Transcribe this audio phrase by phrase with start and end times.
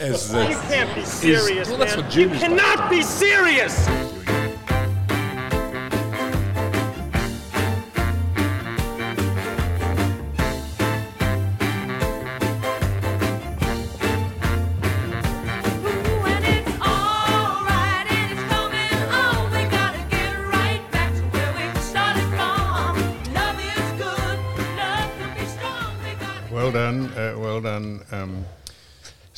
[0.00, 0.38] as You
[0.68, 3.86] can't be serious, well, that's what you cannot be serious.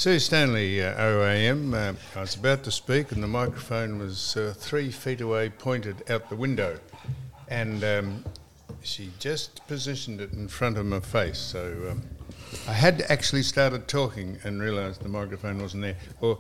[0.01, 1.75] Sue Stanley, uh, OAM.
[1.75, 6.11] Uh, I was about to speak, and the microphone was uh, three feet away, pointed
[6.11, 6.79] out the window.
[7.49, 8.25] And um,
[8.83, 11.37] she just positioned it in front of my face.
[11.37, 12.03] So um,
[12.67, 15.97] I had actually started talking and realised the microphone wasn't there.
[16.23, 16.39] Or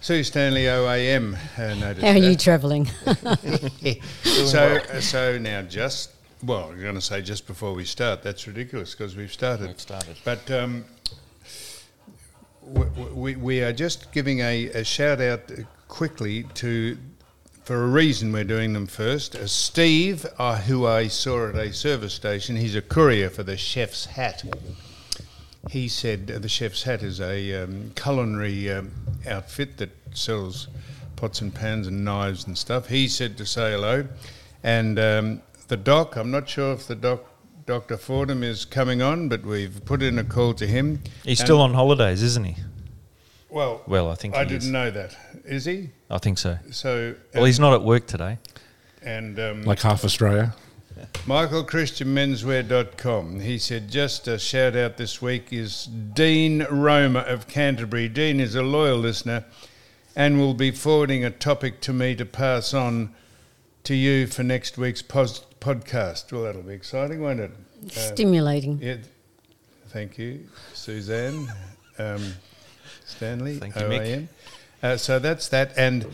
[0.00, 2.86] Sue Stanley, OAM, uh, noticed How are you travelling?
[4.24, 4.58] so,
[4.92, 6.10] uh, so now just
[6.42, 8.24] well, I'm going to say just before we start.
[8.24, 9.68] That's ridiculous because we've started.
[9.68, 10.16] We've started.
[10.24, 10.84] But um,
[12.72, 15.50] we, we, we are just giving a, a shout out
[15.88, 16.96] quickly to,
[17.64, 19.36] for a reason we're doing them first.
[19.36, 23.56] Uh, Steve, uh, who I saw at a service station, he's a courier for the
[23.56, 24.42] Chef's Hat.
[25.70, 28.90] He said uh, the Chef's Hat is a um, culinary um,
[29.28, 30.68] outfit that sells
[31.16, 32.88] pots and pans and knives and stuff.
[32.88, 34.08] He said to say hello,
[34.64, 36.16] and um, the doc.
[36.16, 37.24] I'm not sure if the doc.
[37.64, 37.96] Dr.
[37.96, 41.00] Fordham is coming on, but we've put in a call to him.
[41.22, 42.56] He's And- still on holidays, isn't he?
[43.52, 44.70] Well, Well, I think I he didn't is.
[44.70, 45.14] know that.
[45.44, 45.90] Is he?
[46.10, 46.58] I think so.
[46.70, 48.38] So, Well, he's not at work today.
[49.02, 50.54] and um, like half Australia.
[51.26, 53.40] MichaelChristianMenswear.com.
[53.40, 58.08] He said, just a shout out this week is Dean Roma of Canterbury.
[58.08, 59.44] Dean is a loyal listener
[60.14, 63.14] and will be forwarding a topic to me to pass on
[63.84, 66.32] to you for next week's pos- podcast.
[66.32, 67.50] Well, that'll be exciting, won't it?
[67.86, 68.78] Uh, Stimulating.
[68.80, 68.96] yeah,
[69.88, 71.48] thank you, Suzanne
[71.98, 72.34] um,
[73.06, 73.58] Stanley.
[73.58, 74.06] Thank you, Mick.
[74.06, 74.28] OAM.
[74.82, 76.06] Uh, so that's that, and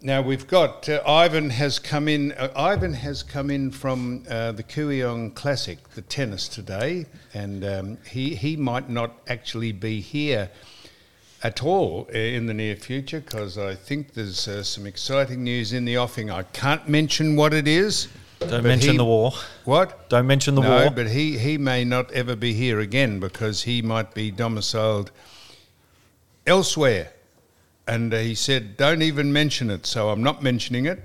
[0.00, 2.32] now we've got uh, Ivan has come in.
[2.32, 7.98] Uh, Ivan has come in from uh, the Kooyong Classic, the tennis today, and um,
[8.08, 10.50] he he might not actually be here
[11.42, 15.72] at all uh, in the near future because I think there's uh, some exciting news
[15.72, 16.30] in the offing.
[16.30, 18.08] I can't mention what it is.
[18.40, 19.32] Don't but mention he- the war.
[19.64, 20.08] What?
[20.08, 20.90] Don't mention the no, war.
[20.90, 25.10] but he, he may not ever be here again because he might be domiciled
[26.46, 27.12] elsewhere.
[27.88, 29.86] And he said, don't even mention it.
[29.86, 31.02] So I'm not mentioning it.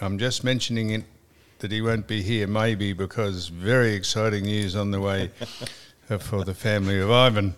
[0.00, 1.04] I'm just mentioning it
[1.60, 5.30] that he won't be here, maybe because very exciting news on the way
[6.18, 7.54] for the family of Ivan.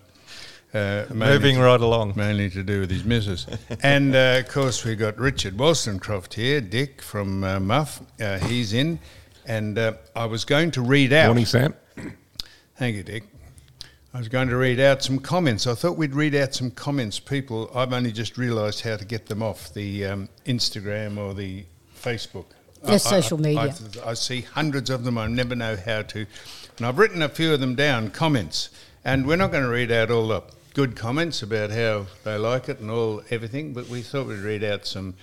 [0.74, 2.14] Uh, Moving right along.
[2.16, 3.46] mainly to do with his missus.
[3.82, 8.02] and uh, of course, we've got Richard Wollstonecroft here, Dick from uh, Muff.
[8.20, 8.98] Uh, he's in.
[9.46, 11.28] And uh, I was going to read out.
[11.28, 11.74] Morning, Sam.
[12.76, 13.24] Thank you, Dick.
[14.12, 15.66] I was going to read out some comments.
[15.66, 17.20] I thought we'd read out some comments.
[17.20, 21.64] People, I've only just realised how to get them off the um, Instagram or the
[21.96, 22.46] Facebook.
[22.82, 23.72] The I- I- social media.
[24.04, 25.16] I, I see hundreds of them.
[25.16, 26.26] I never know how to.
[26.78, 28.70] And I've written a few of them down, comments.
[29.06, 30.42] And we're not going to read out all the
[30.74, 34.64] good comments about how they like it and all everything, but we thought we'd read
[34.64, 35.14] out some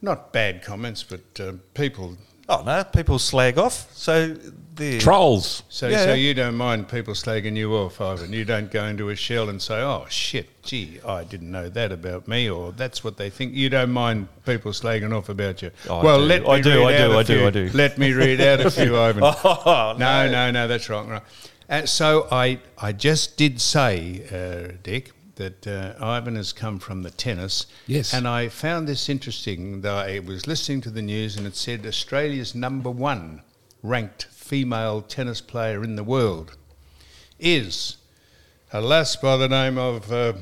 [0.00, 2.16] not bad comments, but uh, people.
[2.48, 3.92] Oh no, people slag off.
[3.92, 4.36] So
[4.76, 5.64] the Trolls.
[5.68, 6.14] So, Yeah, so yeah.
[6.14, 8.32] you don't mind people slagging you off, Ivan.
[8.32, 11.90] You don't go into a shell and say, "Oh shit, gee, I didn't know that
[11.90, 15.72] about me," or "That's what they think." You don't mind people slagging off about you.
[15.90, 16.24] Oh, I well, do.
[16.24, 17.46] let me I do, read I out do, a I do, few.
[17.48, 17.70] I do.
[17.76, 19.24] Let me read out a few, Ivan.
[19.24, 21.08] Oh, no, no, no, that's wrong.
[21.08, 21.22] Right.
[21.68, 27.02] And so I, I just did say, uh, Dick, that uh, Ivan has come from
[27.02, 27.66] the tennis.
[27.86, 28.12] Yes.
[28.12, 29.82] And I found this interesting.
[29.82, 33.42] That I was listening to the news and it said Australia's number one
[33.82, 36.56] ranked female tennis player in the world
[37.38, 37.98] is
[38.72, 40.32] a lass by the name of uh,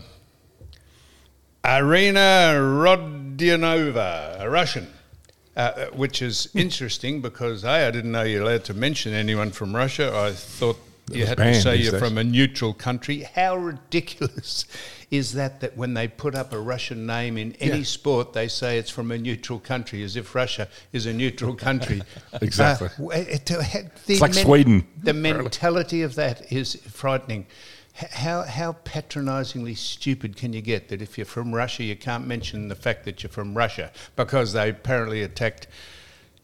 [1.64, 4.88] Irina Rodionova, a Russian.
[5.56, 9.74] Uh, which is interesting because A, I didn't know you're allowed to mention anyone from
[9.74, 10.14] Russia.
[10.14, 10.78] I thought
[11.12, 12.00] you had to say you're days.
[12.00, 13.20] from a neutral country.
[13.34, 14.64] How ridiculous
[15.10, 15.60] is that?
[15.60, 17.84] That when they put up a Russian name in any Yeah.
[17.84, 22.02] sport, they say it's from a neutral country, as if Russia is a neutral country.
[22.42, 22.88] Exactly.
[22.98, 24.86] Uh, uh, the It's like Sweden.
[25.02, 27.46] The mentality of that is frightening.
[27.94, 32.68] How how patronisingly stupid can you get that if you're from Russia you can't mention
[32.68, 35.66] the fact that you're from Russia because they apparently attacked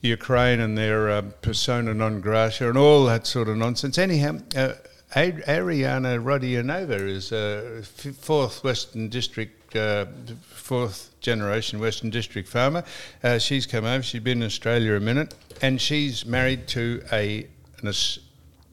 [0.03, 3.99] Ukraine and their uh, persona non grata and all that sort of nonsense.
[3.99, 4.75] Anyhow, uh,
[5.15, 10.07] Arina Rodionova is a f- fourth Western District, uh,
[10.49, 12.83] fourth generation Western District farmer.
[13.23, 14.03] Uh, she's come over.
[14.03, 17.47] She's been in Australia a minute, and she's married to a
[17.81, 18.19] an Aus-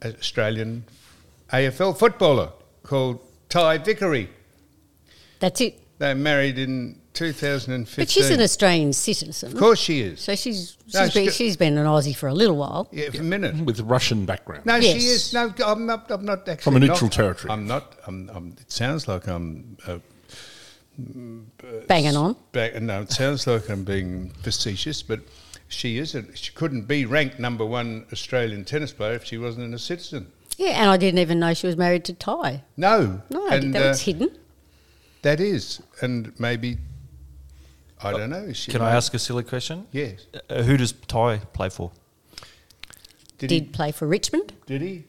[0.03, 0.83] Australian
[1.51, 2.51] AFL footballer
[2.83, 4.29] called Ty Vickery.
[5.39, 5.79] That's it.
[5.99, 8.01] They're married in 2015.
[8.01, 9.51] But she's an Australian citizen.
[9.51, 10.21] Of course she is.
[10.21, 12.87] So she's she's, No, been, she- she's been an Aussie for a little while.
[12.91, 13.55] Yeah, for a minute.
[13.65, 14.65] with Russian background.
[14.65, 14.93] No, Yes.
[15.01, 15.33] she is.
[15.33, 16.09] No, I'm not.
[16.09, 17.51] I'm not actually From a not- neutral territory.
[17.51, 17.85] I'm not.
[18.07, 19.77] I'm, I'm, it sounds like I'm.
[19.85, 19.99] Uh,
[21.87, 22.35] Banging on.
[22.51, 25.19] back, no, it sounds like I'm being facetious, but
[25.69, 26.37] she isn't.
[26.37, 30.31] She couldn't be ranked number one Australian tennis player if she wasn't a citizen.
[30.57, 32.63] Yeah, and I didn't even know she was married to Ty.
[32.75, 34.29] No, No, and that was uh, hidden.
[35.21, 36.77] that is, and maybe
[38.01, 38.53] I don't know.
[38.53, 39.85] She Can I may- ask a silly question?
[39.91, 40.25] Yes.
[40.49, 41.91] Uh, who does Ty play for?
[43.37, 43.61] Did, Did he?
[43.69, 44.53] play for Richmond.
[44.65, 45.03] Did he?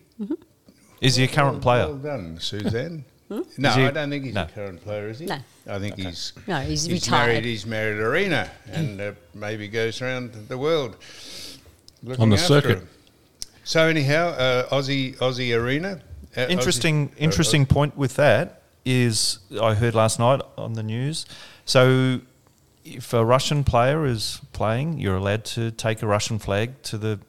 [1.00, 1.86] Is he a current player?
[1.86, 3.04] Well done, Suzanne.
[3.30, 4.42] No, Is he- I don't think he's No.
[4.42, 5.26] a current player, is he?
[5.26, 5.38] No.
[5.68, 7.26] I think he's No, he's he's retired.
[7.28, 7.44] married.
[7.44, 10.96] He's married Arina, and uh, maybe goes around the world
[12.02, 12.78] looking On the after circuit.
[12.78, 12.88] him.
[13.62, 16.00] So anyhow, uh, Aussie Aussie Arina.
[16.36, 21.24] uh, Interesting, Aussie- interesting point with that is I heard last night on the news.
[21.64, 22.20] So,
[22.84, 27.20] if a Russian player is playing, you're allowed to take a Russian flag to the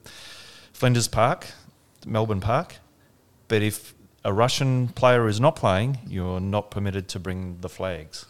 [0.73, 1.47] Flinders Park,
[2.05, 2.75] Melbourne Park.
[3.47, 3.93] But if
[4.23, 8.25] a Russian player is not playing, you're not permitted to bring the flags.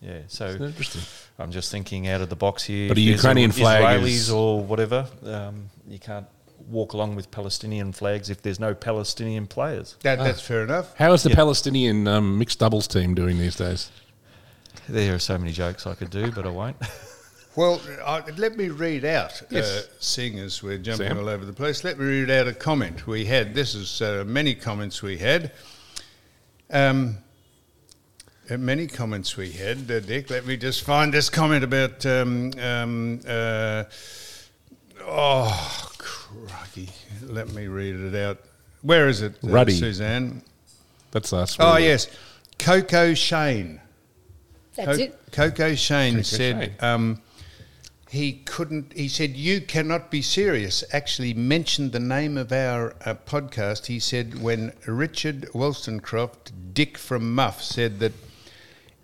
[0.00, 1.02] Yeah, so Interesting.
[1.38, 2.88] I'm just thinking out of the box here.
[2.88, 6.26] But If a there's Ukrainian flag Israelis is- or whatever, um, you can't
[6.68, 9.96] walk along with Palestinian flags if there's no Palestinian players.
[10.02, 10.94] That, that's fair enough.
[10.96, 11.36] How is the Yeah.
[11.36, 13.90] Palestinian um, mixed doubles team doing these days?
[14.90, 16.76] There are so many jokes I could do, but I won't.
[17.56, 21.18] Well, I, let me read out, uh, seeing as we're jumping Sam.
[21.18, 23.54] all over the place, let me read out a comment we had.
[23.54, 25.50] This is uh, many comments we had.
[26.70, 27.18] Um,
[28.48, 30.30] uh, many comments we had, uh, Dick.
[30.30, 32.06] Let me just find this comment about.
[32.06, 33.84] Um, um, uh,
[35.00, 36.88] oh, crikey.
[37.26, 38.38] Let me read it out.
[38.82, 39.72] Where is it, uh, Ruddy.
[39.72, 40.42] Suzanne?
[41.10, 41.56] That's us.
[41.58, 42.06] Oh, yes.
[42.60, 43.80] Coco Shane.
[44.76, 45.18] That's Co- it.
[45.32, 46.74] Coco Shane Coco said Shane.
[46.80, 47.22] Um,
[48.10, 48.92] he couldn't.
[48.92, 50.82] He said you cannot be serious.
[50.92, 53.86] Actually, mentioned the name of our uh, podcast.
[53.86, 58.12] He said when Richard Wollstonecroft, Dick from Muff, said that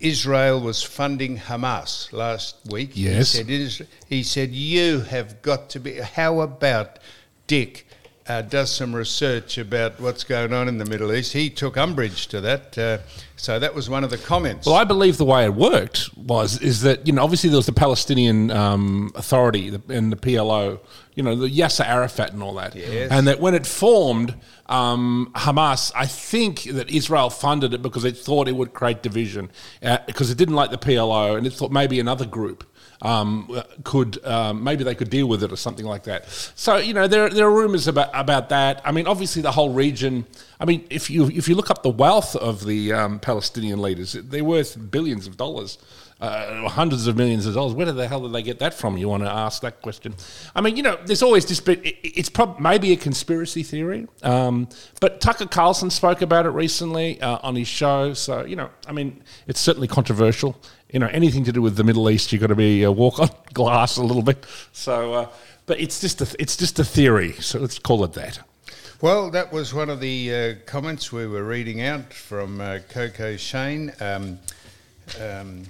[0.01, 2.91] Israel was funding Hamas last week.
[2.95, 3.33] Yes.
[3.35, 6.01] He said, he said you have got to be.
[6.01, 6.99] How about
[7.47, 7.86] Dick?
[8.29, 11.33] Uh, does some research about what's going on in the Middle East.
[11.33, 12.99] He took umbrage to that, uh,
[13.37, 14.67] so that was one of the comments.
[14.67, 17.67] Well, I believe the way it worked was is that you know obviously there was
[17.67, 20.81] the Palestinian um, Authority and the PLO,
[21.15, 23.13] you know the Yasser Arafat and all that, Yes.
[23.13, 24.35] and that when it formed
[24.67, 29.51] um, Hamas, I think that Israel funded it because it thought it would create division
[29.85, 32.65] uh, because it didn't like the PLO and it thought maybe another group
[33.03, 36.29] um, could um, maybe they could deal with it or something like that.
[36.55, 38.81] So you know there there are rumors about about that.
[38.85, 40.27] I mean, obviously the whole region.
[40.59, 44.13] I mean, if you if you look up the wealth of the um, Palestinian leaders,
[44.15, 45.79] they're worth billions of dollars.
[46.19, 47.75] Uh, hundreds of millions of dollars.
[47.75, 48.97] Where the hell did they get that from?
[48.97, 50.15] You want to ask that question?
[50.55, 51.85] I mean, you know, there's always this bit.
[51.85, 54.67] it- It's prob- maybe a conspiracy theory, um,
[54.99, 58.15] but Tucker Carlson spoke about it recently uh, on his show.
[58.15, 60.57] So you know, I mean, it's certainly controversial
[60.91, 63.19] you know anything to do with the Middle East, you've got to be uh, walk
[63.19, 64.45] on glass a little bit.
[64.73, 65.29] So, uh,
[65.67, 67.33] but it's just a, it's just a theory.
[67.33, 68.41] So let's call it that.
[69.03, 73.37] Well, that was one of the uh, comments we were reading out from uh, Coco
[73.37, 73.93] Shane.
[74.01, 74.39] Um,
[75.21, 75.65] um,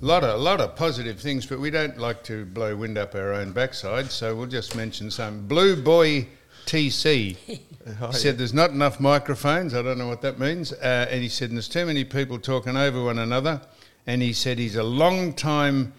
[0.00, 3.32] lot of lot of positive things, but we don't like to blow wind up our
[3.32, 5.46] own backside, so we'll just mention some.
[5.46, 6.28] Blue Boy
[6.66, 7.36] TC
[8.12, 9.74] said there's not enough microphones.
[9.74, 12.76] I don't know what that means, uh, and he said there's too many people talking
[12.76, 13.60] over one another.
[14.06, 15.92] And he said he's a long time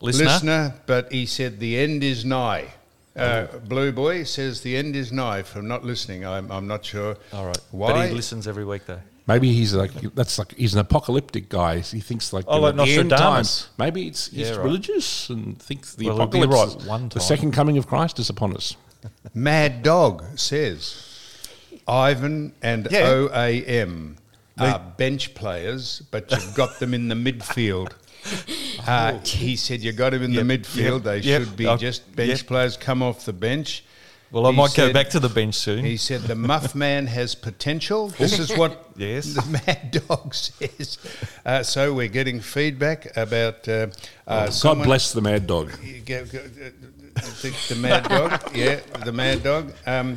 [0.00, 2.68] Listener, listener, but he said the end is nigh.
[3.14, 6.24] Uh, Blue Boy says the end is nigh from not listening.
[6.26, 7.16] I'm, I'm not sure.
[7.32, 7.58] all right.
[7.70, 7.92] Why?
[7.92, 9.00] But he listens every week, though.
[9.28, 11.78] Maybe he's like that's like he's an apocalyptic guy.
[11.78, 13.18] He thinks like Oh, like the end Nostradamus.
[13.20, 13.68] times.
[13.78, 14.64] Maybe it's he's Yeah, right.
[14.64, 17.08] religious and thinks the Well, apocalypse, right one time.
[17.10, 18.74] the second coming of Christ is upon us.
[19.34, 21.06] Mad Dog says
[21.86, 23.02] Ivan and Yeah.
[23.12, 24.16] OAM
[24.70, 27.92] are bench players, but you've got them in the midfield.
[28.86, 30.94] Uh, he said you got him in Yep, the midfield.
[30.94, 31.42] yep, they yep.
[31.42, 32.46] should be Oh, just bench yep.
[32.46, 33.84] players come off the bench.
[34.32, 35.84] Well, I He might go said- back to the bench soon.
[35.84, 38.08] He said the Muff Man has potential.
[38.08, 39.34] This is what Yes.
[39.34, 40.98] the Mad Dog says.
[41.44, 43.68] Uh, so we're getting feedback about.
[43.68, 43.88] Uh,
[44.26, 45.72] uh, God someone- bless the mad dog.
[45.82, 46.70] You go- go- uh,
[47.42, 49.72] the, the Mad Dog, yeah, the Mad Dog.
[49.86, 50.16] Um,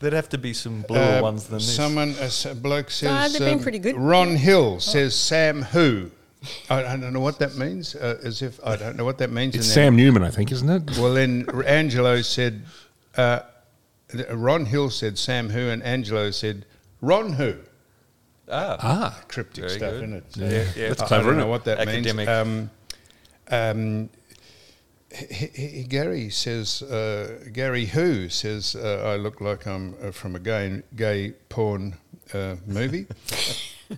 [0.00, 1.76] There'd have to be some bluer uh, ones than this.
[1.76, 3.32] Someone, a s- bloke says.
[3.32, 3.96] they've been um, pretty good.
[3.96, 6.10] Ron Hill says Sam Who.
[6.70, 7.94] I, I don't know what that means.
[7.94, 9.54] Uh, as if I don't know what that means.
[9.54, 10.98] It's Sam Newman, I think, isn't it?
[10.98, 12.62] Well, then Angelo said.
[13.16, 13.40] Uh,
[14.30, 16.64] Ron Hill said Sam Who, and Angelo said
[17.00, 17.56] Ron Who.
[18.48, 19.22] Ah, ah.
[19.26, 20.02] cryptic Very stuff, good.
[20.04, 20.24] isn't it?
[20.36, 20.64] Yeah.
[20.82, 20.88] Yeah.
[20.90, 22.28] That's I- clever, I don't know what that Academic.
[22.28, 22.28] means.
[22.28, 22.70] Um,
[23.48, 24.10] um,
[25.18, 30.36] H- H- Gary says, uh, Gary Who says, uh, I look like I'm uh, from
[30.36, 31.94] a gay, gay porn
[32.34, 33.06] uh, movie.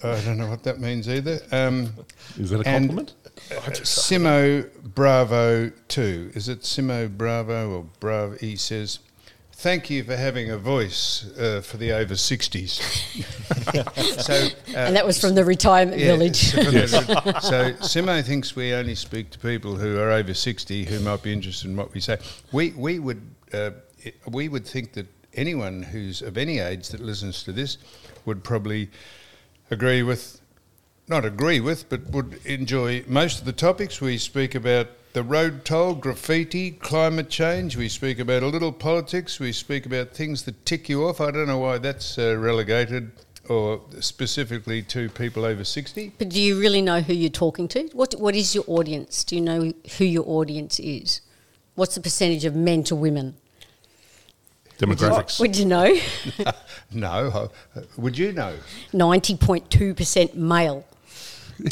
[0.04, 1.40] I don't know what that means either.
[1.50, 1.94] Um,
[2.36, 3.14] Is that a and, compliment?
[3.38, 6.32] Simo Bravo 2.
[6.34, 8.36] Is it Simo Bravo or Bravo?
[8.36, 8.98] He says,
[9.58, 12.80] Thank you for having a voice uh, for the over 60s.
[14.22, 16.36] so, uh, and that was from the retirement yeah, village.
[16.36, 16.60] So,
[17.40, 21.32] so Simo thinks we only speak to people who are over sixty who might be
[21.32, 22.18] interested in what we say.
[22.52, 23.20] We we would
[23.52, 23.70] uh,
[24.28, 27.78] we would think that anyone who's of any age that listens to this
[28.26, 28.90] would probably
[29.72, 30.40] agree with,
[31.08, 34.88] not agree with, but would enjoy most of the topics we speak about.
[35.14, 37.76] The road toll, graffiti, climate change.
[37.76, 39.40] We speak about a little politics.
[39.40, 41.20] We speak about things that tick you off.
[41.20, 43.10] I don't know why that's uh, relegated
[43.48, 46.12] or specifically to people over 60.
[46.18, 47.88] but do you really know who you're talking to?
[47.94, 49.24] What What is your audience?
[49.24, 51.22] Do you know who your audience is?
[51.74, 53.36] What's the percentage of men to women?
[54.78, 55.40] Demographics.
[55.40, 55.96] Would you know?
[56.90, 57.50] No.
[57.98, 58.54] Would you know?
[58.92, 60.86] 90.2% male.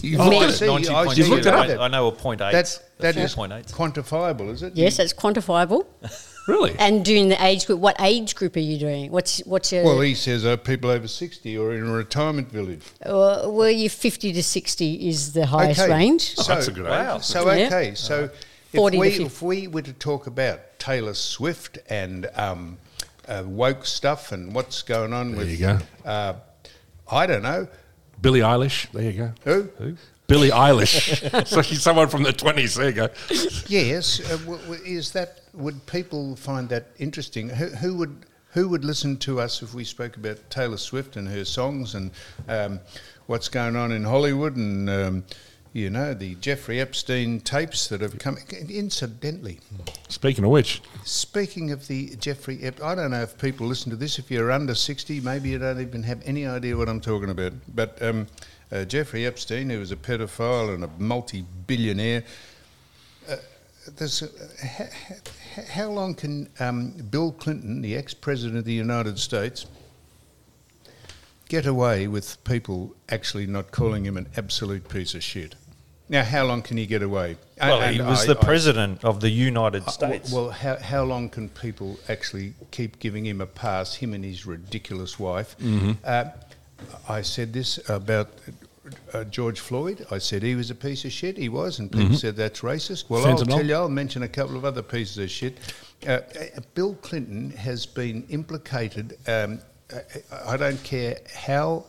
[0.02, 0.54] You've Oh, looked I at it.
[0.54, 0.66] see.
[0.68, 1.80] I You've looked it up.
[1.80, 2.52] I know a point eight.
[2.52, 3.66] That's, that is point eight.
[3.66, 4.76] quantifiable, is it?
[4.76, 5.86] Yes, that's quantifiable.
[6.48, 6.76] Really?
[6.78, 9.10] And doing the age group, what age group are you doing?
[9.10, 9.82] What's what's your?
[9.82, 12.82] Well, he says uh, people over 60 or in a retirement village.
[13.04, 15.90] uh, well, you 50 to 60 is the highest Okay.
[15.92, 16.36] range.
[16.38, 17.16] Oh, that's a good Wow.
[17.16, 17.22] age.
[17.24, 17.66] So, Yeah.
[17.66, 22.78] okay, so if 40 we, if we were to talk about Taylor Swift and um,
[23.26, 25.50] uh, woke stuff and what's going on There with.
[25.50, 25.78] you go.
[26.04, 26.34] Uh,
[27.10, 27.66] I don't know.
[28.20, 28.90] Billie Eilish.
[28.92, 29.32] There you go.
[29.44, 29.62] Who?
[29.78, 29.96] Who?
[30.26, 31.46] Billie Eilish.
[31.46, 32.76] so she's someone from the 20s.
[32.76, 33.08] There you go.
[33.68, 37.48] Yes, uh, w- w- is that would people find that interesting?
[37.48, 41.28] Who, who would who would listen to us if we spoke about Taylor Swift and
[41.28, 42.10] her songs and
[42.48, 42.80] um,
[43.26, 45.24] what's going on in Hollywood and um,
[45.72, 48.38] you know the Jeffrey Epstein tapes that have come?
[48.68, 49.60] Incidentally,
[50.08, 53.96] Speaking of which, speaking of the Jeffrey, Epstein, I don't know if people listen to
[53.96, 54.18] this.
[54.18, 57.52] If you're under sixty, maybe you don't even have any idea what I'm talking about.
[57.74, 58.26] But um,
[58.72, 62.24] uh, Jeffrey Epstein, who was a pedophile and a multi-billionaire,
[63.96, 64.28] there's a,
[64.62, 69.66] h- h- how long can um, Bill Clinton, the ex-president of the United States,
[71.48, 75.54] get away with people actually not calling him an absolute piece of shit?
[76.08, 77.36] Now, how long can he get away?
[77.60, 80.32] Well, And he was I- the I- president of the United uh, States.
[80.32, 84.46] Well, how, how long can people actually keep giving him a pass, him and his
[84.46, 85.56] ridiculous wife?
[85.58, 85.92] Mm-hmm.
[86.04, 86.24] Uh,
[87.08, 88.28] I said this about
[89.12, 90.06] uh, George Floyd.
[90.12, 91.36] I said he was a piece of shit.
[91.36, 93.08] He was, and people said that's racist.
[93.10, 93.50] Well, I'll Mm-hmm.
[93.50, 95.58] Tell you, I'll mention a couple of other pieces of shit.
[96.06, 96.20] Uh, uh,
[96.74, 99.16] Bill Clinton has been implicated.
[99.26, 99.58] Um,
[100.46, 101.84] I, don't care how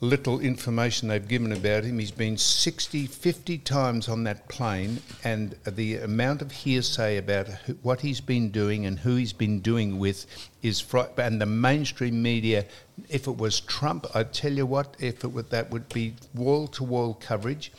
[0.00, 1.98] little information they've given about him.
[1.98, 7.72] He's been 60, 50 times on that plane, and the amount of hearsay about who,
[7.82, 10.26] what he's been doing and who he's been doing with
[10.62, 12.64] is fri- and the mainstream media.
[13.08, 16.68] If it was Trump, I tell you what, if it would, that would be wall
[16.68, 17.72] to wall coverage.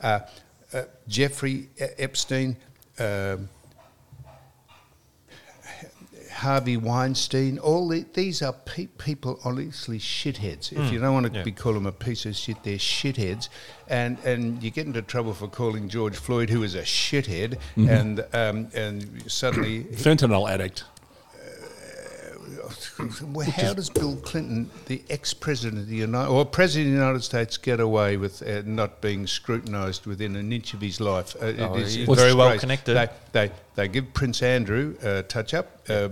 [0.00, 0.20] Uh,
[0.72, 2.56] uh, Jeffrey Epstein.
[2.98, 3.48] um
[6.34, 10.72] Harvey Weinstein, all the, these are pe- people, honestly, shitheads.
[10.72, 11.44] If you don't want to yeah.
[11.44, 13.48] be call them a piece of shit, they're shitheads,
[13.88, 18.20] and and you get into trouble for calling George Floyd, who is a shithead, and
[18.32, 20.84] um, and suddenly, fentanyl addict.
[23.32, 27.22] well, how does Bill Clinton, the ex-president of the United or president of the United
[27.22, 31.36] States, get away with uh, not being scrutinised within an inch of his life?
[31.40, 32.94] Uh, Oh, it's very well connected.
[32.94, 35.80] They, they they give Prince Andrew a touch up.
[35.88, 36.08] Uh,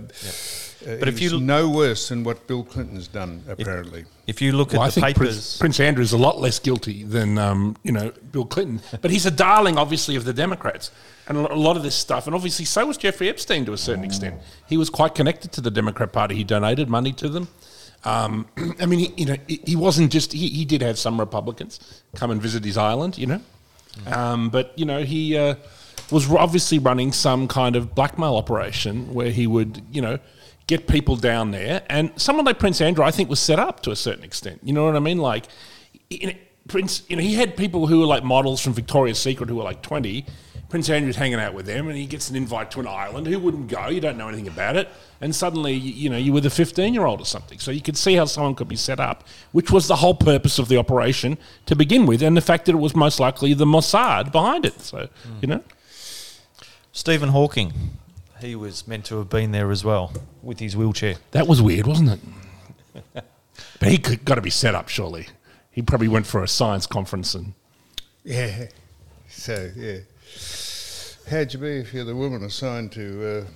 [0.99, 4.03] But if he's you- no worse than what Bill Clinton's done, apparently.
[4.27, 6.59] if you look Well, I at the think papers, Prince, Prince Andrew's a lot less
[6.59, 10.91] guilty than um, you know Bill Clinton, but he's a darling, obviously, of the Democrats,
[11.27, 14.03] and a lot of this stuff, and obviously so was Jeffrey Epstein to a certain
[14.03, 14.35] extent.
[14.67, 16.35] He was quite connected to the Democrat Party.
[16.35, 17.47] He donated money to them.
[18.03, 18.45] Um,
[18.81, 21.79] I mean, he, you know, he, he wasn't just he, he did have some Republicans
[22.15, 23.41] come and visit his island, you know,
[24.07, 25.55] um, but you know he uh,
[26.13, 30.19] was obviously running some kind of blackmail operation where he would, you know,
[30.67, 31.83] get people down there.
[31.89, 34.61] And someone like Prince Andrew, I think, was set up to a certain extent.
[34.63, 35.17] You know what I mean?
[35.17, 35.47] Like,
[36.11, 36.33] know,
[36.67, 39.63] Prince, you know, he had people who were like models from Victoria's Secret who were
[39.63, 40.25] like 20.
[40.69, 43.27] Prince Andrew's hanging out with them and he gets an invite to an island.
[43.27, 43.89] Who wouldn't go?
[43.89, 44.89] You don't know anything about it.
[45.21, 47.59] And suddenly, you know, you were the 15 year old or something.
[47.59, 50.57] So you could see how someone could be set up, which was the whole purpose
[50.57, 52.23] of the operation to begin with.
[52.23, 54.81] And the fact that it was most likely the Mossad behind it.
[54.81, 55.09] So,
[55.41, 55.63] you know,
[56.95, 57.73] Stephen Hawking,
[58.39, 61.15] he was meant to have been there as well with his wheelchair.
[61.31, 62.19] that was weird, wasn't it?
[63.79, 65.27] but he could got to be set up, surely.
[65.71, 67.53] He probably went for a science conference and
[68.23, 68.67] Yeah.
[69.27, 69.97] So yeah.
[71.29, 73.47] How'd you be if you're the woman assigned to?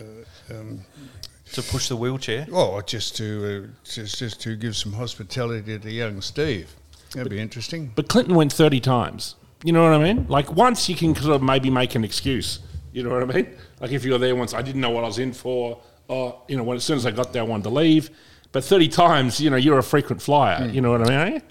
[0.00, 0.80] Uh, uh, um,
[1.54, 2.46] To push the wheelchair.
[2.52, 6.72] oh, just to uh, just just to give some hospitality to young Steve.
[7.12, 7.90] That'd be interesting.
[7.94, 9.34] But Clinton went 30 times.
[9.64, 10.26] You know what I mean?
[10.28, 12.60] Like once you can sort of maybe make an excuse.
[12.92, 13.54] You know what I mean?
[13.80, 15.80] Like if you were there once, I didn't know what I was in for.
[16.08, 18.10] Or, you know, when, as soon as I got there, I wanted to leave.
[18.50, 20.66] But 30 times, you know, you're a frequent flyer.
[20.66, 21.42] You know what I mean?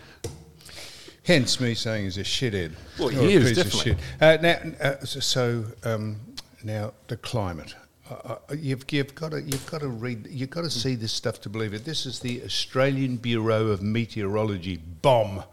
[1.23, 2.73] Hence me saying he's a shithead.
[2.99, 3.93] Well, he is, definitely.
[3.93, 3.97] shit.
[4.19, 6.19] Uh, now, uh, so- um,
[6.63, 7.75] now the climate.
[8.09, 8.13] Uh,
[8.49, 11.39] uh, you've, you've got to you've got to read you've got to see this stuff
[11.41, 11.85] to believe it.
[11.85, 15.43] This is the Australian Bureau of Meteorology bomb.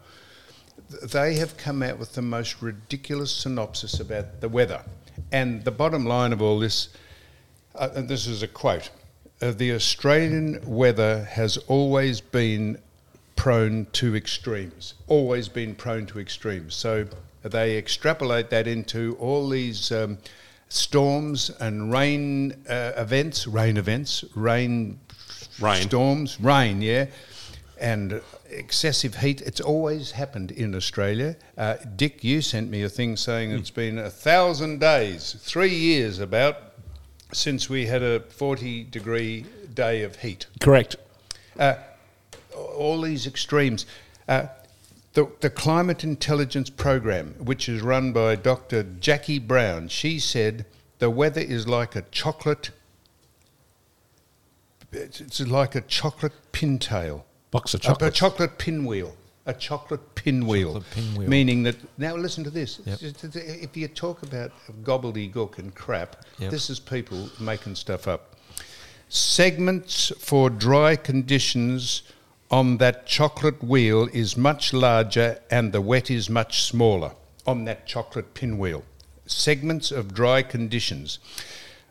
[0.89, 4.83] Th- They have come out with the most ridiculous synopsis about the weather,
[5.31, 6.89] and the bottom line of all this,
[7.75, 8.89] uh, and this is a quote:
[9.41, 12.79] uh, "The Australian weather has always been
[13.35, 16.75] prone to extremes, always been prone to extremes.
[16.75, 17.07] So
[17.41, 20.17] they extrapolate that into all these um,
[20.67, 24.99] storms and rain uh, events, rain events, rain,
[25.61, 25.81] Rain.
[25.83, 27.05] storms, rain, yeah,
[27.79, 29.41] and excessive heat.
[29.41, 31.35] It's always happened in Australia.
[31.57, 36.19] Uh, Dick, you sent me a thing saying it's been a thousand days, three years
[36.19, 36.73] about,
[37.31, 40.95] since we had a 40 degree day of heat Correct.
[42.55, 43.85] all these extremes.
[44.27, 44.47] Uh,
[45.13, 48.83] the, the Climate Intelligence Program, which is run by Dr.
[48.83, 50.65] Jackie Brown, she said
[50.99, 52.71] the weather is like a chocolate.
[54.91, 57.23] It's, it's like a chocolate pintail.
[57.51, 59.15] Box of A- A, chocolate pinwheel.
[59.45, 60.73] A chocolate pinwheel.
[60.73, 61.29] Chocolate pinwheel.
[61.29, 61.75] Meaning that.
[61.97, 62.79] Now, listen to this.
[62.85, 62.99] Yep.
[63.33, 64.51] If you talk about
[64.83, 66.51] gobbledygook and crap, Yep.
[66.51, 68.35] this is people making stuff up.
[69.09, 72.03] Segments for dry conditions
[72.51, 77.13] on that chocolate wheel is much larger and the wet is much smaller
[77.47, 78.83] on that chocolate pinwheel.
[79.25, 81.17] Segments of dry conditions.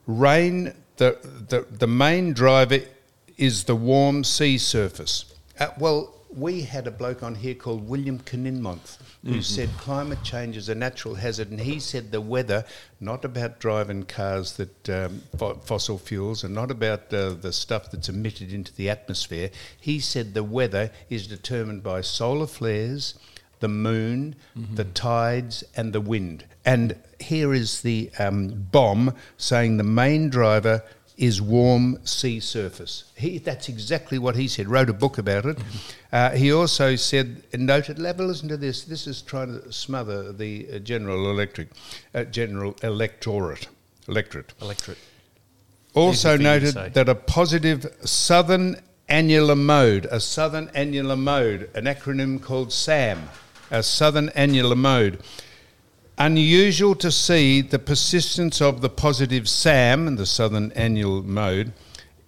[0.06, 1.18] Rain, the,
[1.48, 2.78] the, the main driver
[3.36, 5.24] is the warm sea surface.
[5.58, 10.56] Uh, well, we had a bloke on here called William Kininmonth who said climate change
[10.56, 12.64] is a natural hazard, and he said the weather,
[13.00, 17.90] not about driving cars that um, fo- fossil fuels, and not about uh, the stuff
[17.90, 19.50] that's emitted into the atmosphere.
[19.78, 23.14] He said the weather is determined by solar flares,
[23.60, 24.36] the moon,
[24.74, 26.44] the tides, and the wind.
[26.64, 30.84] And here is the um, bomb saying the main driver
[31.18, 33.04] is warm sea surface.
[33.16, 34.68] He, that's exactly what he said.
[34.68, 35.58] Wrote a book about it.
[36.12, 38.84] Uh, he also said, and noted, have a listen to this.
[38.84, 41.68] This is trying to smother the uh, General Electric,
[42.14, 43.66] uh, General Electorate,
[44.06, 44.54] electorate.
[44.62, 44.98] Electorate.
[45.92, 51.16] Also Easy for you to noted that a positive southern annular mode, a southern annular
[51.16, 53.28] mode, an acronym called SAM,
[53.72, 55.18] a southern annular mode.
[56.20, 61.72] Unusual to see the persistence of the positive SAM, the southern annular mode.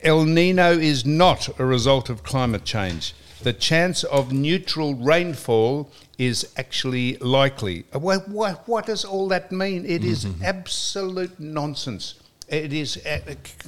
[0.00, 3.14] El Nino is not a result of climate change.
[3.42, 7.84] The chance of neutral rainfall is actually likely.
[7.92, 9.84] What, what, what does all that mean?
[9.84, 10.44] It is mm-hmm.
[10.44, 12.14] absolute nonsense.
[12.48, 12.96] It is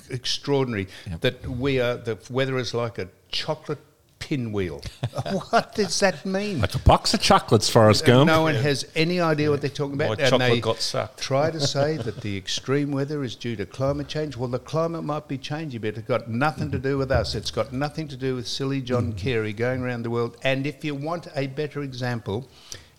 [0.08, 0.86] extraordinary
[1.20, 3.78] that we are, the weather is like a chocolate
[4.22, 4.80] pinwheel.
[5.50, 6.60] what does that mean?
[6.60, 8.28] Like a box of chocolates, Forrest Gump.
[8.28, 10.18] No one has any idea what they're talking about.
[10.18, 11.20] My chocolate got sucked.
[11.20, 14.36] Try to say that the extreme weather is due to climate change.
[14.36, 17.34] Well, the climate might be changing, but it's got nothing to do with us.
[17.34, 20.36] It's got nothing to do with silly John Kerry going around the world.
[20.44, 22.48] And if you want a better example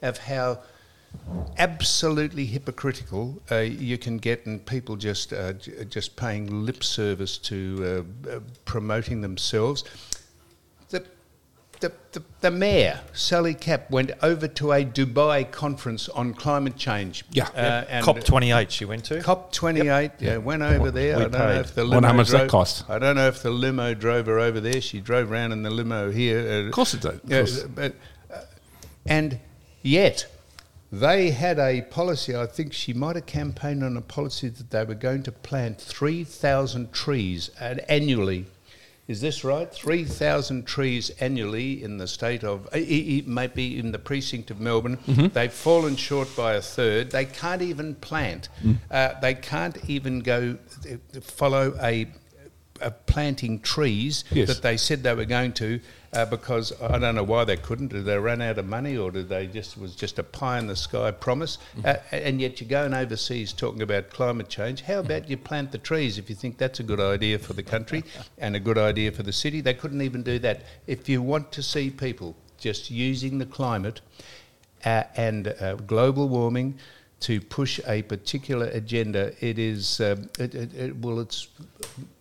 [0.01, 0.59] of how
[1.57, 7.37] absolutely hypocritical uh, you can get, and people just uh, j- just paying lip service
[7.37, 9.83] to uh, uh, promoting themselves.
[10.93, 11.03] The,
[11.79, 17.25] the, the, the mayor, Sally Capp, went over to a Dubai conference on climate change.
[17.31, 17.49] Yeah.
[17.55, 19.21] Uh, and COP 28 she went to.
[19.21, 20.37] COP 28 yeah.
[20.37, 21.17] went over there.
[21.17, 21.59] we I don't know paid.
[21.61, 22.89] if the limo how much does that cost.
[22.89, 24.81] I don't know if the limo drove her over there.
[24.81, 26.39] She drove around in the limo here.
[26.39, 27.19] Uh, Of course it did.
[27.25, 27.63] Yeah, course.
[27.63, 27.95] but,
[28.31, 28.41] uh,
[29.05, 29.39] and
[29.81, 30.27] yet,
[30.91, 32.35] they had a policy.
[32.35, 35.81] I think she might have campaigned on a policy that they were going to plant
[35.81, 38.45] 3,000 trees uh, annually.
[39.05, 39.71] Is this right?
[39.71, 44.61] 3,000 trees annually in the state of, it, it might be in the precinct of
[44.61, 44.97] Melbourne.
[44.97, 45.27] Mm-hmm.
[45.27, 47.11] They've fallen short by a third.
[47.11, 48.47] They can't even plant.
[48.63, 48.77] Mm.
[48.89, 52.07] Uh, they can't even go eh, follow a,
[52.81, 54.47] a planting trees Yes.
[54.47, 55.79] that they said they were going to
[56.13, 57.87] uh, because I don't know why they couldn't.
[57.89, 60.67] Did they run out of money, or did they just was just a pie in
[60.67, 61.57] the sky promise?
[61.83, 64.81] Uh, and yet you're going overseas talking about climate change.
[64.81, 67.63] How about you plant the trees if you think that's a good idea for the
[67.63, 68.03] country
[68.37, 69.59] and a good idea for the city?
[69.61, 70.61] They couldn't even do that.
[70.85, 74.01] If you want to see people just using the climate
[74.85, 76.77] uh, and uh, global warming
[77.23, 79.33] to push a particular agenda.
[79.39, 81.47] It is, um, it, it, it, well, it's,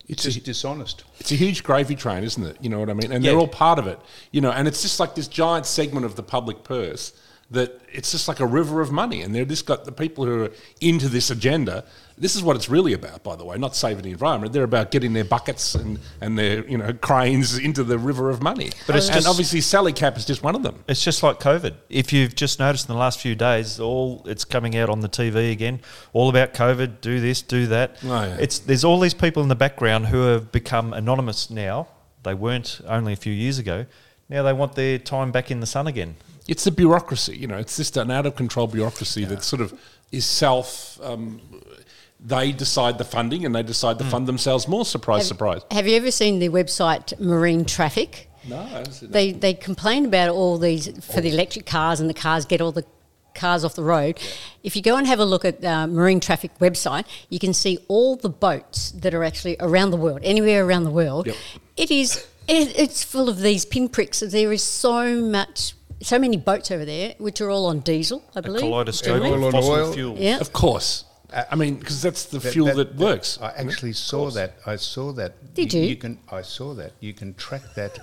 [0.09, 1.05] It's just a- dishonest.
[1.21, 2.57] It's a huge gravy train, isn't it?
[2.61, 3.13] You know what I mean?
[3.13, 3.31] And Yeah.
[3.33, 3.99] they're all part of it.
[4.31, 7.13] You know, and it's just like this giant segment of the public purse
[7.53, 9.23] that it's just like a river of money.
[9.23, 11.85] And they're just got the people who are into this agenda.
[12.19, 14.53] This is what it's really about, by the way, not saving the environment.
[14.53, 18.43] They're about getting their buckets and, and their, you know, cranes into the river of
[18.43, 18.71] money.
[18.87, 20.83] But it's and just- obviously Sally Capp is just one of them.
[20.89, 21.75] It's just like COVID.
[21.89, 25.09] If you've just noticed in the last few days, all it's coming out on the
[25.09, 25.81] TV again,
[26.13, 27.01] all about COVID.
[27.01, 27.97] Do this, do that.
[28.05, 28.37] Oh, yeah.
[28.39, 31.89] It's there's all these people in the background who have become anonymous now.
[32.23, 33.87] They weren't only a few years ago.
[34.29, 36.17] Now they want their time back in the sun again.
[36.49, 39.79] It's the bureaucracy, you know, it's just an out of control bureaucracy that sort of
[40.11, 41.01] is self.
[41.03, 41.41] Um,
[42.25, 44.85] they decide the funding and they decide to fund themselves more.
[44.85, 45.63] Surprise, Have- surprise.
[45.71, 48.31] Have you ever seen the website Marine Traffic?
[48.49, 49.13] No, I haven't seen that.
[49.13, 52.73] They they complain about all these for the electric cars and the cars get all
[52.73, 52.85] the
[53.35, 54.21] cars off the road.
[54.63, 57.79] If you go and have a look at uh, Marine Traffic website, you can see
[57.89, 61.27] all the boats that are actually around the world, anywhere around the world.
[61.27, 61.37] Yep.
[61.77, 64.21] It is it, it's full of these pinpricks.
[64.21, 65.75] There is so much.
[66.03, 68.61] So many boats over there, which are all on diesel, I believe.
[68.61, 69.93] kaleidoscope Oil of on fossil oil.
[69.93, 70.17] fuel.
[70.19, 70.39] Yeah.
[70.39, 71.05] Of course.
[71.51, 73.39] I mean, because that's the That- fuel that, that- works.
[73.41, 74.57] I actually saw that.
[74.67, 75.55] I saw that.
[75.55, 75.83] Did you?
[75.83, 76.19] You can.
[76.31, 76.93] I saw that.
[77.01, 77.99] You can track that.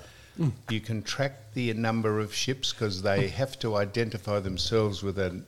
[0.69, 5.45] You can track the number of ships because they have to identify themselves with an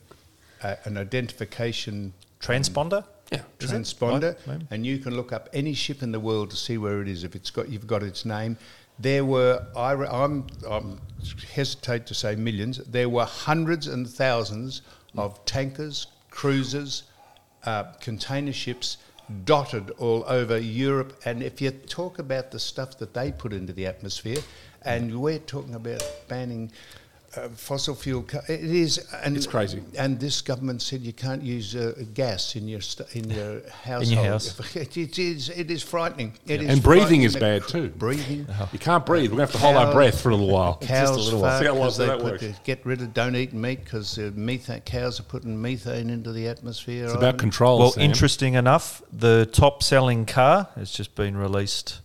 [0.62, 3.04] uh, an identification Transponder.
[3.32, 3.40] Yeah.
[3.58, 7.00] Transponder, Right, and you can look up any ship in the world to see where
[7.00, 7.24] it is.
[7.24, 8.58] If it's got, you've got its name.
[9.02, 11.00] There were, I, I'm, I'm
[11.52, 12.78] hesitate to say millions.
[12.78, 14.82] There were hundreds and thousands
[15.16, 17.02] of tankers, cruisers,
[17.64, 18.98] uh, container ships
[19.44, 21.20] dotted all over Europe.
[21.24, 24.38] And if you talk about the stuff that they put into the atmosphere,
[24.82, 26.72] and we're talking about banning.
[27.34, 28.22] Uh, fossil fuel.
[28.22, 29.82] Ca- it is, and It's crazy.
[29.96, 34.02] And this government said you can't use uh, gas in your st- in your household.
[34.06, 34.76] in your house.
[34.76, 36.34] It, it is it is frightening.
[36.46, 37.88] It is And breathing is bad too.
[37.88, 38.46] Breathing.
[38.72, 39.30] You can't breathe.
[39.30, 40.76] We're going to have to hold our breath for a little while.
[40.82, 41.58] Cows little while.
[41.58, 42.44] See how long 'cause they that works.
[42.64, 46.48] get rid of don't eat meat because uh, methane cows are putting methane into the
[46.48, 47.04] atmosphere.
[47.04, 47.38] It's about Ivan.
[47.40, 47.78] control.
[47.78, 48.02] Well, Sam.
[48.02, 52.00] interesting enough, the top selling car has just been released.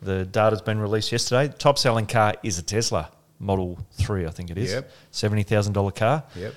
[0.00, 1.48] The data's been released yesterday.
[1.48, 4.72] The top selling car is a Tesla Model 3, I think it is.
[4.72, 4.90] Yep.
[5.12, 6.24] $70,000 car.
[6.36, 6.54] Yep.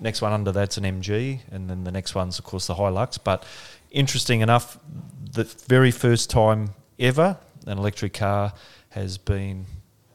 [0.00, 3.18] Next one under that's an MG, and then the next one's, of course, the Hilux.
[3.22, 3.44] But
[3.90, 4.78] interesting enough,
[5.32, 8.52] the very first time ever an electric car
[8.90, 9.66] has been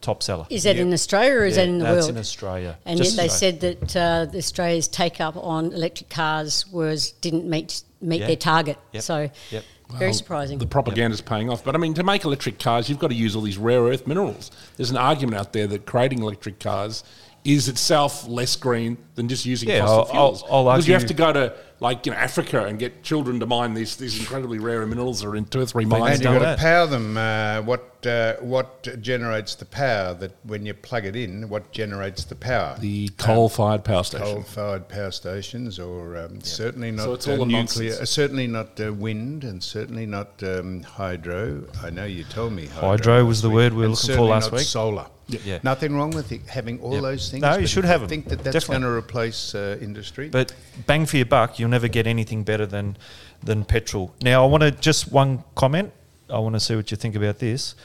[0.01, 0.45] top seller.
[0.49, 0.85] Is that Yep.
[0.87, 2.09] in Australia or is Yeah, that in the that's world?
[2.09, 2.77] in Australia.
[2.85, 3.59] And Just yet they Australia.
[3.59, 8.27] said that uh, Australia's take up on electric cars was didn't meet meet Yeah.
[8.27, 8.77] their target.
[8.93, 9.03] Yep.
[9.03, 9.63] So Yep.
[9.97, 10.57] very surprising.
[10.57, 11.63] The propaganda's paying off.
[11.63, 14.07] But I mean, to make electric cars, you've got to use all these rare earth
[14.07, 14.51] minerals.
[14.77, 17.03] There's an argument out there that creating electric cars
[17.43, 20.43] is itself less green than just using Yeah, fossil I'll- I'll- fuels.
[20.49, 23.45] I'll because you have to go to like you know Africa and get children to
[23.45, 26.19] mine these these incredibly rare minerals that are in two or three They've mines.
[26.19, 27.17] And you've got to power them.
[27.17, 30.13] Uh, what uh, what generates the power?
[30.13, 32.75] That when you plug it in, what generates the power?
[32.79, 34.25] The coal-fired power station.
[34.25, 38.47] coal-fired power stations, or um, certainly not So it's uh, all a nuclear, uh, certainly
[38.47, 41.63] not uh, wind, and certainly not um, hydro.
[41.83, 42.89] I know you told me hydro.
[42.89, 44.67] Hydro was last the week, word we were and looking for last not week.
[44.67, 45.07] Solar.
[45.27, 45.57] Yeah.
[45.63, 47.01] Nothing wrong with it, having all Yep.
[47.01, 47.41] those things.
[47.41, 48.09] No, you should if have you 'em.
[48.09, 48.73] Think that that's Definitely.
[48.83, 50.29] going to replace uh, industry.
[50.29, 50.53] But
[50.85, 52.95] bang for your buck, you'll never get anything better than
[53.43, 54.13] than petrol.
[54.21, 55.91] Now, I want to just one comment.
[56.29, 57.75] I want to see what you think about this.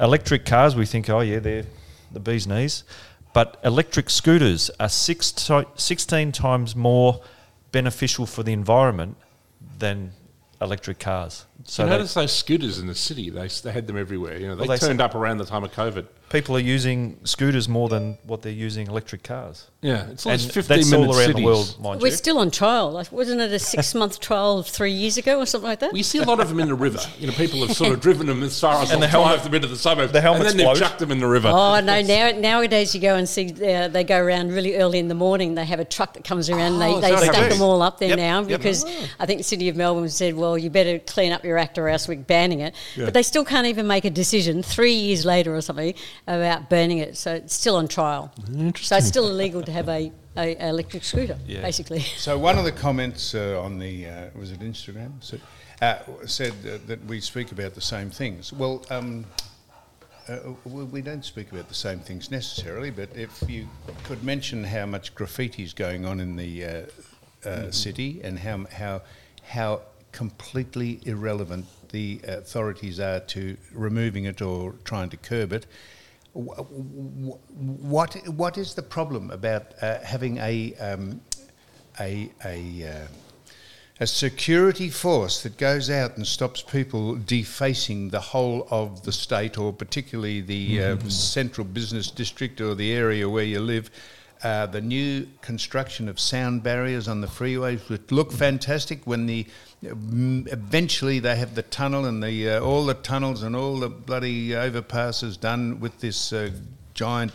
[0.00, 1.64] Electric cars, we think, oh yeah, they're
[2.12, 2.84] the bee's knees,
[3.32, 7.20] but electric scooters are six ti 16 times more
[7.72, 9.16] beneficial for the environment
[9.78, 10.12] than
[10.60, 11.44] electric cars.
[11.64, 13.30] So you they- notice those scooters in the city?
[13.30, 14.38] They, they had them everywhere.
[14.38, 16.06] You know, they, Well, they turned up around the time of COVID.
[16.28, 19.70] people are using scooters more than what they're using electric cars.
[19.80, 21.34] Yeah, it's all and 15 that's minute all around cities.
[21.36, 22.14] the world, mind We're you.
[22.14, 22.90] still on trial.
[22.90, 25.92] Like, wasn't it a six month trial three years ago or something like that?
[25.92, 26.98] Well, you see a lot of them in the river.
[27.18, 29.32] You know, people have sort of driven them as far as And and the helmet-
[29.34, 31.48] drive them into the suburbs, the helmets and then they've chucked them in the river.
[31.52, 32.00] Oh no!
[32.02, 35.54] Now nowadays you go and see uh, they go around really early in the morning.
[35.54, 36.80] They have a truck that comes around.
[36.82, 38.58] Oh, and they they stack them all up there Yep, now yep.
[38.60, 38.84] because
[39.20, 41.88] I think the city of Melbourne said, "Well, you better clean up your act or
[41.88, 43.06] else we're banning it." Yeah.
[43.06, 45.94] But they still can't even make a decision three years later or something
[46.26, 47.16] about banning it.
[47.16, 48.32] So it's still on trial.
[48.76, 51.62] So it's still illegal to have a, a, a electric scooter, Yeah.
[51.62, 52.00] basically.
[52.00, 55.40] So one of the comments uh, on the uh, was it Instagram said,
[55.80, 58.52] uh, said uh, that we speak about the same things.
[58.52, 59.26] Well, um,
[60.28, 63.68] uh, we we don't speak about the same things necessarily, but if you
[64.04, 68.64] could mention how much graffiti is going on in the uh, uh, city and how
[68.72, 69.02] how
[69.46, 69.82] how
[70.14, 75.66] completely irrelevant the authorities are to removing it or trying to curb it.
[76.34, 76.60] wh-
[77.28, 77.38] wh-
[77.94, 81.20] what what is the problem about uh, having a um,
[82.00, 82.58] a a
[82.92, 83.06] uh,
[84.00, 89.56] a security force that goes out and stops people defacing the whole of the state,
[89.56, 93.90] or particularly the uh, central business district or the area where you live.
[94.44, 99.46] Uh, the new construction of sound barriers on the freeways would look fantastic when the
[99.82, 103.88] mm, eventually they have the tunnel and the uh, all the tunnels and all the
[103.88, 106.50] bloody overpasses done with this uh,
[106.92, 107.32] giant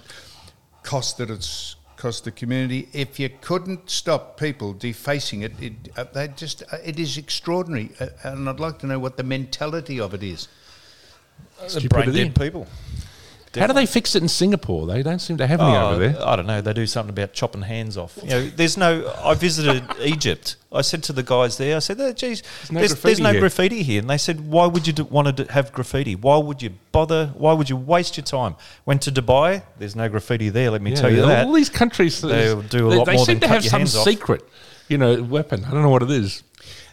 [0.84, 2.88] cost that it's cost the community.
[2.94, 7.90] If you couldn't stop people defacing it, it uh, they just uh, it is extraordinary,
[8.00, 10.48] uh, and I'd like to know what the mentality of it is.
[11.66, 11.88] Stupidity.
[11.88, 12.68] Brain dead people.
[13.58, 14.86] How do they fix it in Singapore?
[14.86, 16.28] They don't seem to have any Oh, over there.
[16.28, 16.62] I don't know.
[16.62, 18.18] They do something about chopping hands off.
[18.22, 19.12] You know, there's no.
[19.24, 20.56] I visited Egypt.
[20.72, 23.40] I said to the guys there, I said, oh, "Geez, no there's, there's no here."
[23.42, 26.16] graffiti here." And they said, "Why would you do, want to have graffiti?
[26.16, 27.32] Why would you bother?
[27.36, 29.64] Why would you waste your time?" Went to Dubai.
[29.80, 30.70] There's no graffiti there.
[30.70, 31.48] Let me tell you all that.
[31.48, 33.90] All these countries, They'll do a they, lot they more seem than to cut have
[33.90, 34.48] some secret,
[34.88, 35.66] you know, weapon.
[35.66, 36.44] I don't know what it is.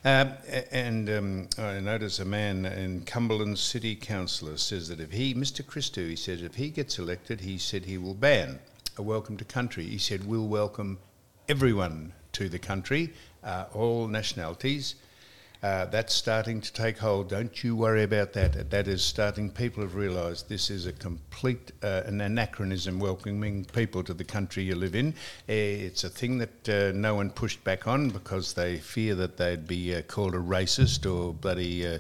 [0.07, 0.35] Um,
[0.71, 5.65] and um, I notice a man in Cumberland City Councillor says that if he, Mr.
[5.65, 8.61] Christou, he says if he gets elected, he said he will ban
[8.99, 9.85] a welcome to country.
[9.85, 11.01] He said we'll welcome
[11.49, 14.95] everyone to the country, uh, all nationalities.
[15.63, 17.29] Uh, that's starting to take hold.
[17.29, 18.71] Don't you worry about that.
[18.71, 19.51] That is starting.
[19.51, 24.63] People have realised this is a complete uh, an anachronism, welcoming people to the country
[24.63, 25.09] you live in.
[25.49, 29.37] Uh, it's a thing that uh, no one pushed back on because they fear that
[29.37, 31.99] they'd be uh, called a racist or bloody uh,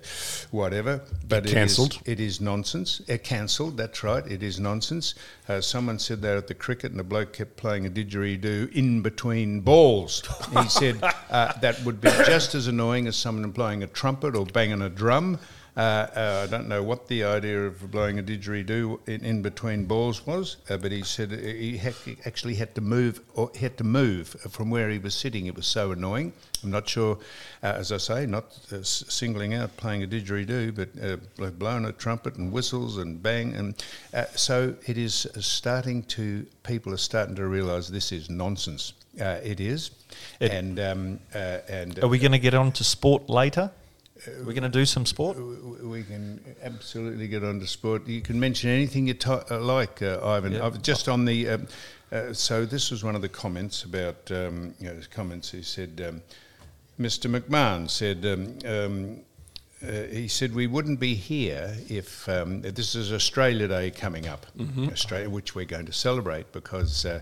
[0.50, 1.00] whatever.
[1.26, 1.98] But it is- cancelled.
[2.04, 3.00] It is nonsense.
[3.08, 3.76] Uh, cancelled.
[3.76, 4.26] That's right.
[4.30, 5.14] It is nonsense.
[5.48, 9.00] Uh, someone said that at the cricket, and the bloke kept playing a didgeridoo in
[9.00, 10.22] between balls.
[10.52, 14.46] He said uh, that would be just as annoying as someone playing a trumpet or
[14.46, 15.38] banging a drum.
[15.76, 15.80] Uh,
[16.16, 20.26] uh, I don't know what the idea of blowing a didgeridoo in, in between balls
[20.26, 23.84] was, uh, but he said he, had, he actually had to move or had to
[23.84, 25.44] move from where he was sitting.
[25.44, 26.32] It was so annoying.
[26.64, 27.18] I'm not sure,
[27.62, 31.92] uh, as I say, not uh, singling out playing a didgeridoo, but uh, blowing a
[31.92, 33.74] trumpet and whistles and bang, and
[34.34, 36.46] so it is starting to.
[36.62, 38.94] People are starting to realise this is nonsense.
[39.18, 39.90] It is,
[40.40, 43.70] It- and um, uh, and Are we going to get on to sport later?
[44.38, 45.36] We're going to do some sport.
[45.38, 48.06] We can absolutely get on to sport.
[48.08, 50.52] You can mention anything you to- uh, like, uh, Ivan.
[50.52, 50.70] Yeah.
[50.82, 51.48] Just on the.
[51.50, 51.66] Um,
[52.10, 54.30] uh, so this was one of the comments about.
[54.30, 55.50] Um, you know, his comments.
[55.52, 56.22] He said, um,
[56.98, 57.30] Mr.
[57.30, 58.24] McMahon said.
[58.26, 59.20] Um, um,
[59.86, 64.46] uh, he said we wouldn't be here if um, this is Australia Day coming up,
[64.90, 67.20] Australia, which we're going to celebrate because uh,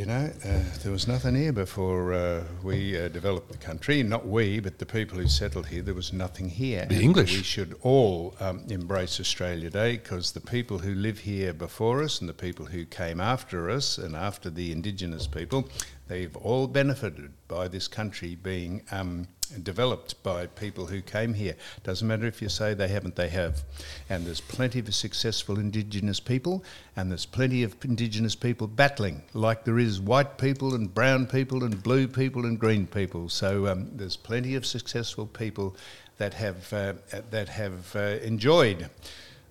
[0.00, 4.02] you know, uh, there was nothing here before uh, we uh, developed the country.
[4.02, 5.82] Not we, but the people who settled here.
[5.82, 6.86] There was nothing here.
[6.86, 7.36] The English.
[7.36, 12.18] We should all um, embrace Australia Day because the people who live here before us
[12.18, 15.68] and the people who came after us and after the Indigenous people,
[16.10, 18.82] they've all benefited by this country being.
[18.90, 19.28] Um,
[19.64, 21.56] Developed by people who came here.
[21.82, 23.64] Doesn't matter if you say they haven't, they have.
[24.08, 26.62] And there's plenty of successful Indigenous people,
[26.94, 31.64] and there's plenty of Indigenous people battling, like there is white people and brown people
[31.64, 33.28] and blue people and green people.
[33.28, 35.74] So um, there's plenty of successful people
[36.18, 36.92] that have uh,
[37.30, 38.88] that have uh, enjoyed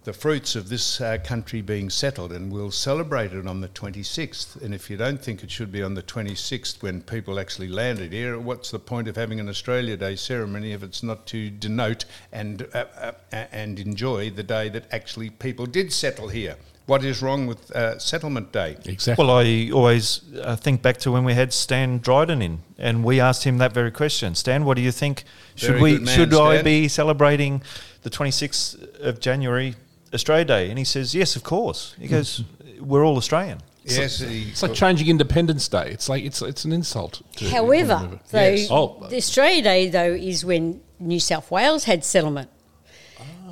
[0.03, 4.61] the fruits of this uh, country being settled, and we'll celebrate it on the 26th.
[4.61, 8.13] And if you don't think it should be on the 26th when people actually landed
[8.13, 12.05] here, what's the point of having an Australia Day ceremony if it's not to denote
[12.31, 16.55] and uh, uh, and enjoy the day that actually people did settle here?
[16.85, 18.77] What is wrong with uh, Settlement Day?
[18.85, 19.23] Exactly.
[19.23, 23.19] Well, I always uh, think back to when we had Stan Dryden in, and we
[23.19, 24.33] asked him that very question.
[24.33, 25.23] Stan, what do you think?
[25.53, 25.91] Should Very we?
[25.91, 27.61] good man, should I be celebrating
[28.01, 29.75] the twenty sixth of January,
[30.13, 30.69] Australia Day?
[30.69, 31.95] And he says, yes, of course.
[31.99, 32.43] He goes,
[32.79, 33.59] we're all Australian.
[33.83, 35.89] Yes, he- it's like changing Independence Day.
[35.91, 37.21] It's like it's it's an insult.
[37.37, 38.67] To However, though, Yes.
[38.69, 39.07] Oh.
[39.09, 42.49] the Australia Day though is when New South Wales had settlement.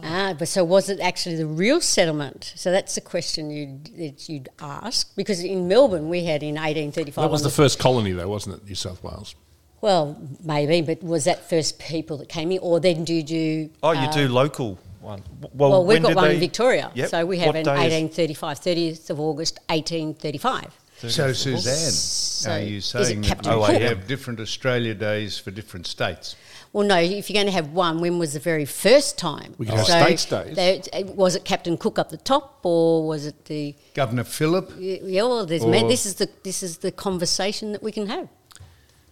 [0.03, 2.53] Ah, but so was it actually the real settlement?
[2.55, 7.23] So that's the question you'd, that you'd ask because in Melbourne we had in 1835.
[7.23, 8.67] that was the first colony, though, wasn't it?
[8.67, 9.35] New South Wales.
[9.81, 13.69] Well, maybe, but was that first people that came in, or then do you do?
[13.83, 15.23] Oh, you uh, do local one.
[15.53, 17.09] Well, Well, we've got one they- in Victoria, Yep.
[17.09, 20.65] so we have What in 1835, 30th of August, 1835.
[20.99, 23.71] So, Suzanne, So are you is it saying that Captain we Cook?
[23.73, 26.35] should have different Australia days for different states?
[26.73, 26.97] Well, no.
[26.97, 29.53] If you're going to have one, when was the very first time?
[29.57, 30.55] We could have States Days.
[30.55, 33.75] they- eh, was it Captain Cook up the top, or was it the?
[33.93, 34.73] Governor Phillip?
[34.79, 38.27] Yeah, well, there's man, this is the this is the conversation that we can have.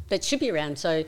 [0.09, 0.77] That should be around.
[0.77, 1.03] So,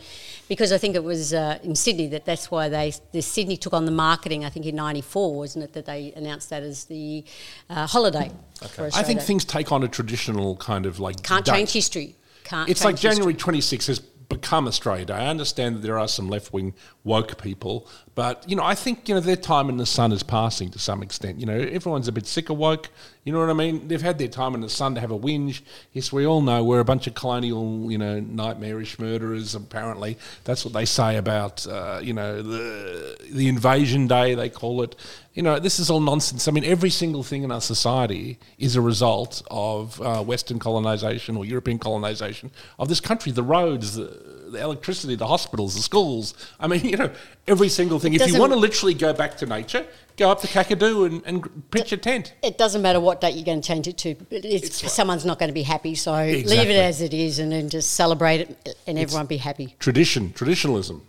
[0.47, 3.73] because I think it was uh, in Sydney that that's why they the Sydney took
[3.73, 4.45] on the marketing.
[4.45, 7.23] I think in '94 wasn't it that they announced that as the
[7.69, 8.31] uh, holiday.
[8.69, 11.53] for I think things take on a traditional kind of like can't date.
[11.53, 12.15] change history.
[12.43, 12.69] Can't.
[12.69, 13.10] It's like history.
[13.10, 15.13] January 26th has become Australia Day.
[15.13, 19.08] I understand that there are some left wing woke people, but you know, I think
[19.08, 21.40] you know their time in the sun is passing to some extent.
[21.40, 22.90] You know, everyone's a bit sick of woke.
[23.24, 23.88] You know what I mean?
[23.88, 25.62] They've had their time in the sun to have a whinge.
[25.92, 29.54] Yes, we all know we're a bunch of colonial, you know, nightmarish murderers.
[29.56, 34.82] Apparently, that's what they say about uh, you know the the invasion day they call
[34.82, 34.96] it.
[35.38, 36.47] You know, this is all nonsense.
[36.47, 41.38] I mean, every single thing in our society is a result of uh, Western colonisation
[41.38, 43.32] or European colonisation of this country.
[43.32, 44.06] The roads, the,
[44.50, 46.34] the electricity, the hospitals, the schools.
[46.60, 47.12] I mean, you know,
[47.47, 48.15] every single thing.
[48.15, 49.86] If you want to literally go back to nature,
[50.17, 52.34] go up to Kakadu and, and pitch a tent.
[52.41, 54.15] It doesn't matter what date you're going to change it to.
[54.32, 57.52] It's, It's someone's not going to be happy, so leave it as it is, and
[57.52, 59.76] then just celebrate it, and everyone be happy.
[59.78, 61.04] Tradition, traditionalism.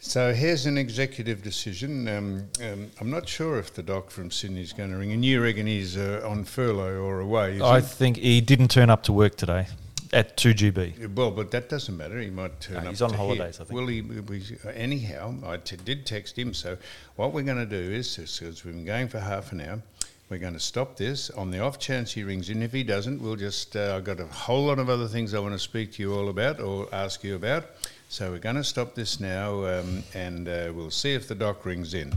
[0.00, 2.06] So here's an executive decision.
[2.08, 5.24] Um, um, I'm not sure if the doc from Sydney is going to ring, and
[5.24, 7.60] you reckon he's uh, on furlough or away.
[7.60, 7.86] I he?
[7.86, 9.66] think he didn't turn up to work today
[10.12, 11.14] at 2GB.
[11.16, 12.20] Well, but that doesn't matter.
[12.20, 12.86] He might turn No, up.
[12.90, 13.64] he's on holidays, here.
[13.64, 13.70] I think.
[13.76, 16.54] Well, he, we, anyhow, I t- did text him.
[16.54, 16.78] So
[17.16, 19.82] what we're going to do is, because we've been going for half an hour,
[20.30, 21.28] we're going to stop this.
[21.30, 23.74] On the off chance he rings in, if he doesn't, we'll just.
[23.74, 26.14] Uh, I've got a whole lot of other things I want to speak to you
[26.14, 27.66] all about or ask you about.
[28.10, 31.66] So we're going to stop this now, um, and uh, we'll see if the doc
[31.66, 32.14] rings in.